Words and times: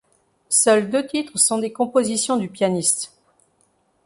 Seules 0.49 0.89
deux 0.89 1.05
titres 1.05 1.37
sont 1.37 1.59
des 1.59 1.71
compositions 1.71 2.35
du 2.37 2.47
pianiste. 2.49 3.13